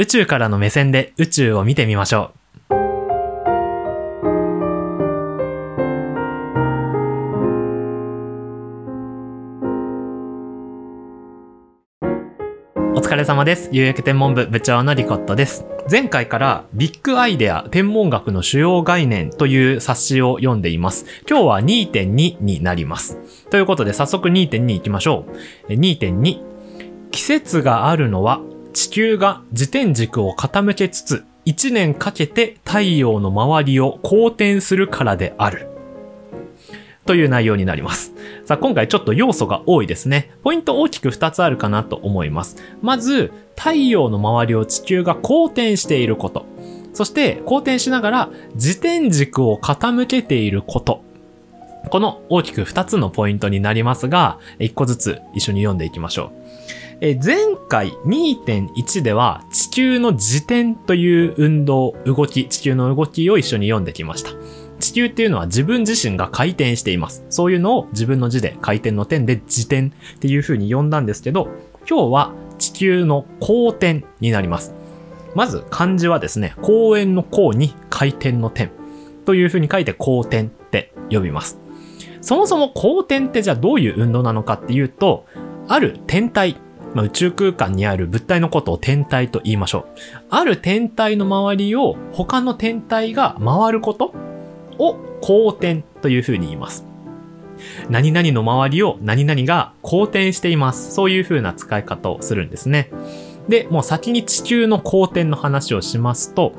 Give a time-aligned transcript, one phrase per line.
[0.00, 2.32] 宇宙からの目線で宇宙を見てみましょ
[2.70, 2.74] う。
[12.96, 13.68] お疲れ様です。
[13.72, 15.66] 有益天文部部長のリコットです。
[15.90, 21.04] 前回からビッグアイデア天文学の主要概念という冊子を読んでいます。
[21.28, 23.18] 今日は2.2になります。
[23.50, 25.26] ということで早速2.2いきましょ
[25.68, 25.72] う。
[25.74, 26.40] 2.2。
[27.10, 28.40] 季節があるのは
[28.72, 35.68] 地球が自転軸を傾けつつ1年かけて太陽の周りを公転するからである。
[37.06, 38.12] という内容になります。
[38.44, 40.30] さあ、今回ちょっと要素が多いですね。
[40.44, 42.56] ポイント大きく2つあるかなと思います。
[42.82, 46.46] まず、太陽の周りを地球が公転していること。
[46.92, 51.02] そして、公転しながら自転軸を傾けていること。
[51.88, 56.30] この大きく2つのポイントになりますが、1個ずつ一緒に読んでいきましょ
[56.76, 56.79] う。
[57.02, 64.32] え前回2.1では地球の自転という運動、動き、地球の動きを一緒に読んできました。
[64.80, 67.24] 地球っていうのは自分自身が回転しています。
[67.30, 71.48] そういうのを自分の字で回転の点で自転っていう風に呼んだんですけど、
[71.88, 74.74] 今日は地球の公転になります。
[75.34, 78.70] まず漢字はですね、公園の公に回転の点
[79.24, 81.58] という風に書いて公転って呼びます。
[82.20, 85.24] そもそも公転ってじゃあどういう運動なのかっていうと、
[85.66, 86.56] ある天体、
[86.94, 89.84] まあ、宇宙空間にある物体のことを天体と言いましょう。
[90.30, 94.14] ある天体の周りを他の天体が回ること
[94.78, 96.84] を公転という風に言います。
[97.88, 100.92] 何々の周りを何々が公転しています。
[100.94, 102.90] そういう風な使い方をするんですね。
[103.48, 106.52] で、もう先に地球の公転の話をしますと、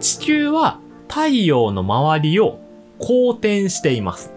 [0.00, 2.58] 地球は太陽の周りを
[2.98, 4.35] 公転しています。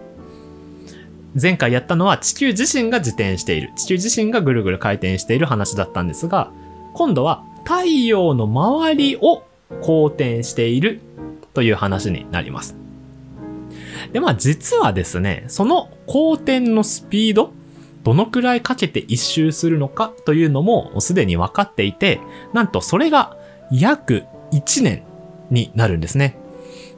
[1.34, 3.72] 前回やったのは地球自身が自転している。
[3.76, 6.52] 地球自身がぐるぐる回転している話だったんですが、
[6.94, 9.44] 今度は太陽の周りを
[9.82, 11.00] 公転している
[11.54, 12.76] という話になります。
[14.12, 17.52] で、まあ実はですね、その公転のスピード、
[18.02, 22.20] どのくらいかけて一周するのかというのもすでに分かっていて、
[22.52, 23.36] なんとそれが
[23.70, 25.04] 約1年
[25.50, 26.38] になるんですね。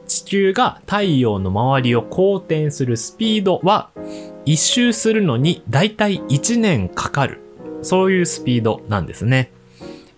[0.07, 3.91] 地球が太陽の周りを公転するスピードは、
[4.45, 7.39] 一周するのにだいたい1年かかる。
[7.81, 9.51] そういうスピードなんですね。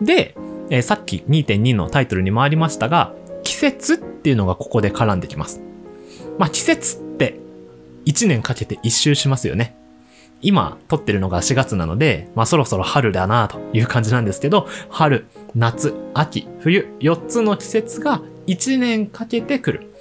[0.01, 0.35] で、
[0.69, 3.13] えーさっき2.2のタイトルにもありましたが、
[3.43, 5.61] 季節っていうのがここで絡んできます。
[6.37, 7.39] まあ季節って
[8.05, 9.75] 1年かけて一周しますよね。
[10.41, 15.25] 今撮ってるのが4月なので、まあそろそろ春だなという感じなんですけど、春、
[15.55, 19.91] 夏、秋、冬、4つの季節が1年かけて来る。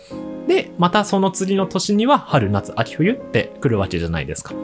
[0.47, 4.55] で、またその次の年には春、夏、秋、冬って来るわけじゃないですか。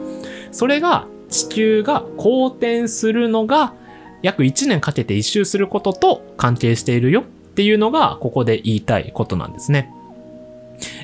[0.51, 3.73] それが地球が公転するのが
[4.21, 9.91] 約1年かけて一周することと関係しているよっていうのがここで言いたいことなんですね。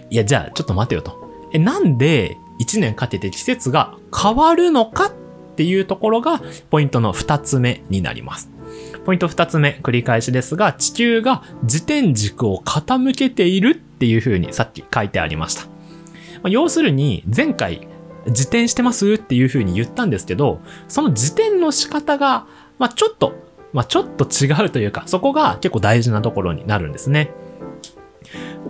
[0.09, 1.27] いや、じゃあちょっと待てよと。
[1.53, 5.11] え、なんで1年かけて季節が変わるのかっ
[5.55, 8.49] ていうところがポイントの2つ目になります。
[9.05, 15.65] ポイント2つ目、繰り返しですが、地球が自転軸を傾けているっていう風にさっき書いてありました。
[15.65, 15.69] ま
[16.45, 17.87] あ要するに、前回、
[18.27, 23.33] 自転してますっていう風に言ったんですけど、その自転の仕方が、まあちょっと、
[23.73, 27.31] まあちょっと違うというか、そこが結構大事なところになるんですね。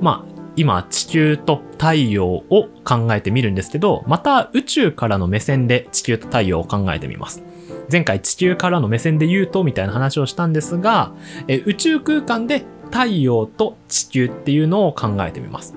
[0.02, 7.44] まあ、今地球と太陽を考えてみるんですけど、また宇宙からの目線で地球と太陽を考えてみます。
[7.92, 11.14] 前回地球からの目線で言うとみたいな話をしたんですが、
[11.48, 15.76] え宇宙空間で太陽と地球っていうのを考えてみます。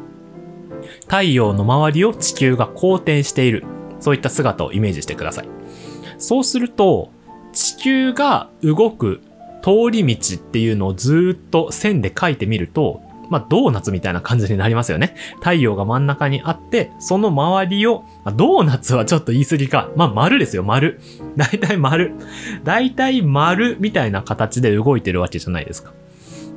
[1.02, 3.64] 太陽の周りを地球が公転している。
[4.00, 5.48] そういった姿をイメージしてください。
[6.16, 7.10] そうすると、
[7.52, 9.20] 地球が動く
[9.62, 15.14] 通り道っていうのをずっと線で書いてみると、まあ、ドーナツみたいな感じになりますよね。
[15.38, 19.90] 太陽が真ん中にあって、その周りを、まあドーナツはちょっと言い過ぎか。
[19.96, 21.00] まあ、丸ですよ、丸。
[21.36, 22.14] だいたい丸。
[22.64, 25.92] だいたい丸みたいな形で動いてるわけじゃないですか。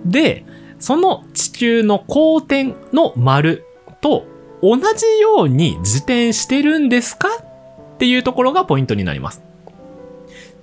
[0.06, 0.46] で、
[0.80, 3.64] その地球の公転の丸
[4.02, 4.26] と
[4.62, 4.84] 同じ
[5.22, 7.30] ように自転してるんですか
[7.94, 9.44] っていうところがポイントになります。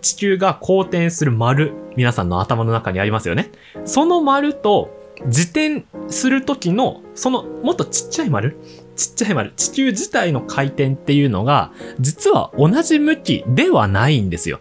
[0.02, 3.50] 地球が公転する丸、皆さんの頭の中にありますよね。
[3.84, 4.90] その丸と
[5.26, 8.56] 自転する時の、そのもっとちっちゃい丸
[9.00, 14.60] ちっちゃい丸、地球自体の回転っていうのが、実は同じ向きではないんですよ。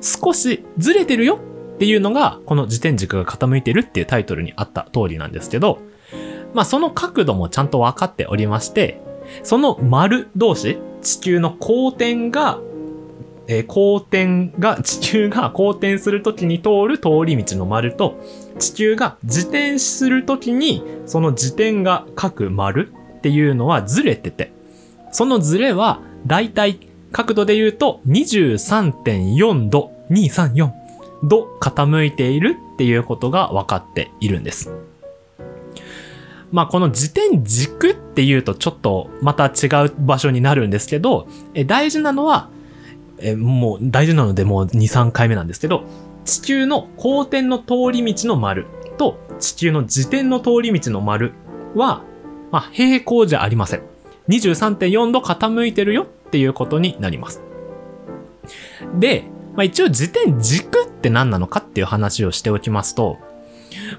[0.00, 1.40] 少しずれてるよ
[1.74, 5.80] っていうのが、この自転軸が傾いてるっていうタイトルにあった通りなんですけど、
[6.54, 9.00] まあその角度もちゃんと分かっておりまして、
[9.42, 12.60] その丸同士、地球の公転が、
[13.48, 18.20] えー公転が、地球が公転するときに通る通り道の丸と、
[18.58, 24.52] 地球が自転するときに、その自転が書く丸っていうのはずれてて、
[25.12, 26.78] そのずれは、だいたい
[27.10, 30.72] 角度で言うと23.4度、234
[31.24, 34.72] 度傾いているっていうことが分かっているんです。
[36.50, 42.48] まあこの自転軸っていうとちょっとまた違う場所になるんですけど、え大事なのは、
[43.18, 45.84] えもう大事なのでもう2、3回目なんですけど、
[46.24, 48.66] 地球の公転の通り道の丸
[48.96, 51.32] と地球の自転の通り道の丸
[51.74, 52.04] は、
[52.50, 53.82] まあ、平行じゃありません。
[54.28, 57.42] 23.4度傾いてるよっていうことになります。
[58.98, 59.24] で、
[59.54, 63.18] まあ、一応自転軸って何なのかっていう話をしておきますと、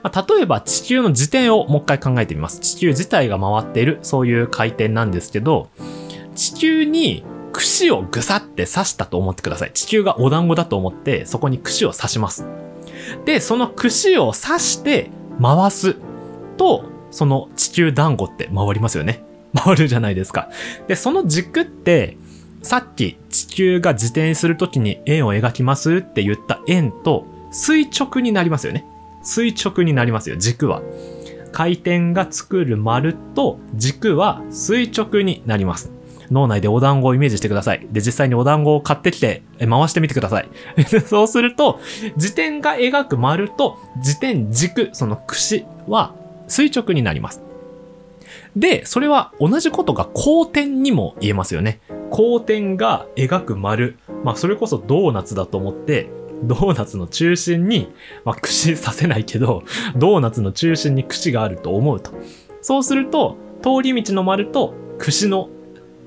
[0.02, 2.60] まあ、例えば地球の自転をもう一回考えてみます。
[2.60, 5.70] 地球自体が回っている、そういう回転なんですけど、
[6.36, 7.24] 地球に
[7.54, 9.72] 串をぐさって刺したと思ってください。
[9.74, 12.46] 地球がお団子だと思って、そこに串を刺します。
[13.26, 15.10] で、その串を刺して
[15.42, 15.96] 回す
[16.58, 19.24] と、その地球団子って回りますよね。
[19.56, 20.50] 回るじゃないですか。
[20.88, 22.18] で、その軸って、
[22.64, 28.86] さっき地球が自転するときに円を描きますって言った円と垂直になりますよね。
[29.22, 30.82] 垂直になりますよ、軸は。
[31.52, 35.93] 回転が作る丸と軸は垂直になります。
[36.31, 37.88] 脳内でお団子をイメージしてください。
[37.92, 40.50] で、実際にお団子を買ってきて、回してみてください。
[41.06, 41.80] そうすると、
[42.16, 46.14] 自転が描く丸と自転軸、その串は
[46.48, 47.42] 垂直になります。
[48.56, 51.80] で、それは同じことが光点にも言えますよね。
[52.12, 53.98] 光点が描く丸。
[54.24, 56.10] まあ、それこそドーナツだと思って、
[56.44, 57.92] ドーナツの中心に、
[58.25, 59.64] まあ、串させないけど、
[59.96, 62.12] ドーナツの中心に串があると思うと。
[62.62, 65.50] そうすると、通り道の丸と串の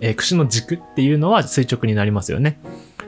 [0.01, 2.59] えー、串の軸っていうのは垂直になりますよね。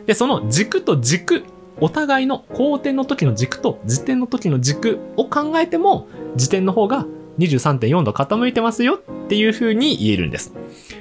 [0.06, 1.44] で、その軸と軸、
[1.80, 7.06] お互いの後転の時の軸と自転の時の軸を考えても、自転の方が
[7.38, 10.52] 23.4度傾いてますよっていう風に言えるんです。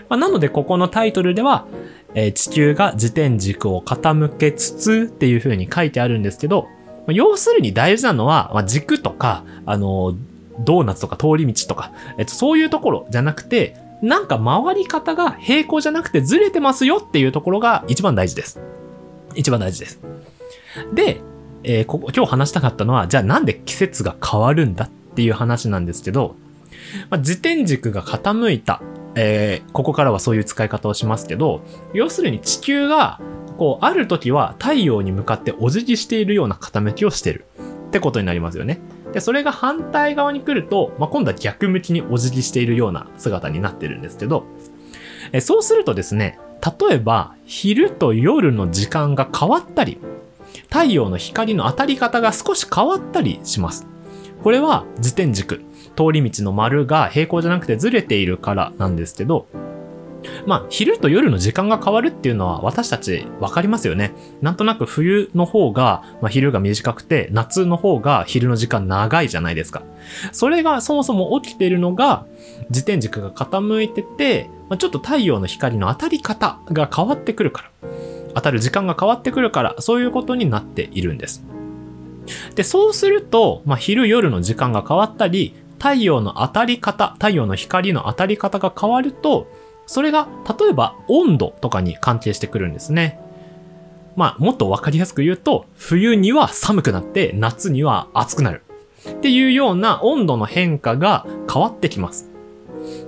[0.10, 1.66] まあ、なので、ここのタイトルでは、
[2.14, 10.18] えー、地球が自転軸を傾けつつっていう風に書いてあるんですけど、まあ、要するに大事なのは、まあ、軸とか、あのー、
[10.60, 18.60] ドーナツとか通り道とか、えっと、そういうところじゃなくて、なんか回り方が平行じゃなくてずれてますよっていうところが一番大事です。
[19.36, 20.00] 一番大事です。
[20.94, 21.22] で、
[21.64, 26.36] えー、ここ、今日話したかったのは、じゃあなんで季節が変わるんだっていう話なんですけど、
[27.10, 28.82] まあ、自転軸が傾いた、
[29.16, 31.62] えー、ここからはそういう使い方をしますけど、
[31.94, 33.20] 要するに地球が、
[33.58, 37.46] こう、ある時は太陽に向かってお辞儀しているような傾きをしてる
[37.88, 38.80] ってことになりますよね。
[39.14, 44.46] で、それが反対側に来ると、まあ、今度は逆向きにお辞儀しているような姿になってるんですけど、
[45.32, 50.00] えそうするとですね、例えば、昼と夜の時間が変わったり、
[50.70, 53.88] 太陽の光の当たり方が少し変わったりします。
[54.44, 55.62] これは自転軸、
[55.96, 59.48] 通り道の丸が平行じゃなくてずれているからなんですけど、
[60.46, 64.14] まあ、昼と夜の時間が変わるっていうのは私たちわかりますよね。
[64.42, 69.84] なんとなく冬の方が、まあ、昼が短くて、夏の方が昼の時間長いじゃないですか。
[70.32, 72.26] それがそもそも起きているのが、
[72.70, 77.90] 自転軸が傾いてて、まあ、ちょっと太陽の光の当たり方が変わってくるから。
[78.36, 81.44] 当たる時間が変わってくるから、そういうことになっているんです。
[82.56, 89.48] で、そうすると、まあ、昼夜の時間が変わったり、太陽の当たり方、太陽の光の当たり方が変わると、
[89.88, 90.28] それが、
[90.60, 93.20] 例えば温度とかに関係してくるんですね。
[94.16, 98.64] まあ、もっとわかりやすく言うと、冬には寒くなって夏には暑くなる。
[99.10, 102.30] っていうような温度の変化が変わってきます。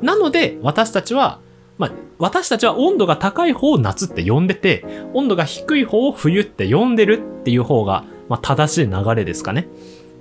[0.02, 1.40] なので、私たちは、
[1.78, 9.68] まあ、私たちは温度が高い方を夏って呼んでて、温度が低い方を冬って呼んでるっていう方が、まあ、正しい流れですかね。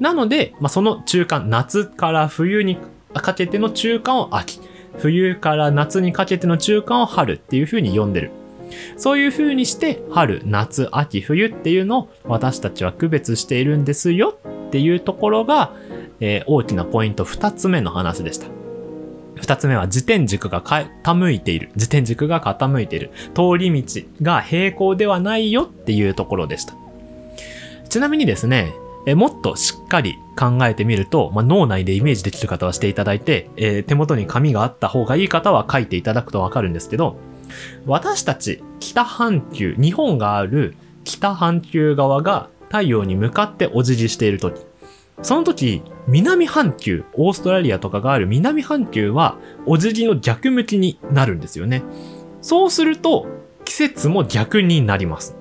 [0.01, 2.79] なので、まあ、その中間、夏から冬に
[3.13, 4.61] かけての中間を秋。
[4.99, 8.31] 冬から夏にかけての中間を春っていう風に呼んでる。
[8.97, 14.37] そういう風にして春、夏、秋、冬っていうのを私たちは区別しているんですよ
[14.69, 15.73] っていうところが、
[16.21, 18.47] えー、大きなポイント二つ目の話でした。
[19.41, 21.71] 二つ目は自転軸が傾いている。
[21.77, 23.11] 自転軸が傾いている。
[23.35, 26.75] 通り道が平行ではないよっていうところでした。
[27.89, 28.73] ちなみにですね、
[29.07, 37.17] えもっとしっかり考えてみると、まあ、脳内でイメージできる方はしていただいて、えー、手元に紙があった方がいい方は書いていただくとわかるんですけど、
[37.87, 44.61] 私たち北半球、日本がある北半球側が太陽に向かってお辞儀しているとき、
[45.23, 49.37] その時、南半球、オーストラリアとかがある南半球は、
[49.67, 51.83] お辞儀の逆向きになるんですよね。
[52.41, 53.27] そうすると、
[53.65, 55.37] 季節も逆になります。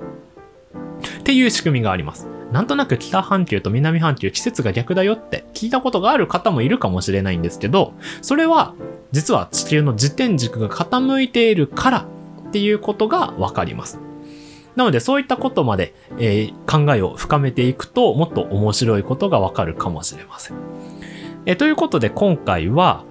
[1.19, 2.27] っていう仕組みがあります。
[2.51, 8.73] なんとなく北半球と南半球季節が逆だよって聞いたことがある方もいるかもしれないんですけど、それは
[9.11, 12.07] 実は地球の自転軸が傾いているから
[12.47, 13.99] っていうことがわかります。
[14.75, 20.57] なのでそういったことまで、えー、考えを深めていくともっと面白いことがわかるかもしれません。
[21.45, 23.03] えー、ということで今回は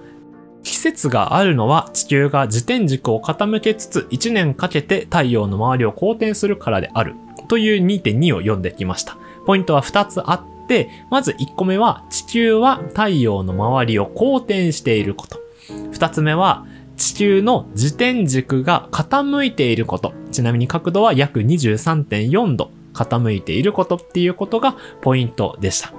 [0.63, 7.15] 季節があるのは地球が自転軸を傾けつつ1年かけて太陽の周りを公転するからである
[7.47, 9.17] という2.2を読んできました。
[9.47, 15.39] ポイントは2つあって、まず1個目は地球は太陽の周りを公転していること。
[15.69, 16.65] 2つ目は
[16.97, 20.13] 地球の自転軸が傾いていること。
[20.31, 25.93] ちなみに角度は約23.4度傾いていることっていうことがポイントでした。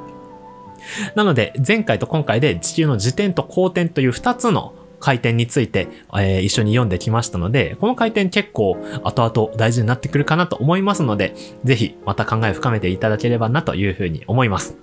[1.14, 14.76] なので、前回と今回で地球の自転と公転という2つの回転について、えー、一緒に読んできましたので、この回転結構後々大事になってくるかなと思いますので、ぜひまた考えを深めていただければなというふうに思います。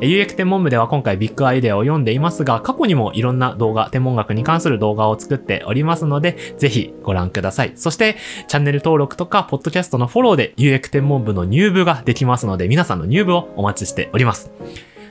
[0.00, 7.72] 有益天文部では今回ビッグアイデアを読んでいますが、過去にもいろんな動画、天文学に関する動画を作っておりますので、ぜひご覧ください。
[7.76, 8.16] そして、
[8.48, 14.50] チャンネル登録とか、ポッドキャストのフォローで有益天文部の入部ができますので、皆さんの入部をお待ちしております。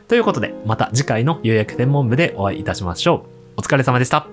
[0.08, 3.34] ということで、また次回の有益天文部でお会いいたしましょう。
[3.58, 4.33] お疲れ様でした。